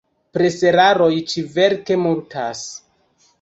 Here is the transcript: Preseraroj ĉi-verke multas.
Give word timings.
Preseraroj 0.35 1.09
ĉi-verke 1.33 1.99
multas. 2.07 2.65